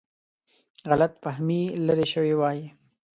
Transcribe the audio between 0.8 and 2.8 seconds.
غلط فهمي لیرې شوې وای.